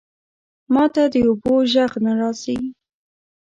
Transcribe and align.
ماته 0.73 1.03
د 1.13 1.15
اوبو 1.27 1.55
ژغ 1.71 1.91
نه 2.05 2.11
راځی 2.19 2.59